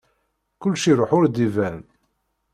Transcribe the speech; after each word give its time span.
Kullec 0.61 0.83
iruḥ 0.91 1.11
ur 1.17 1.25
d-iban. 1.27 1.79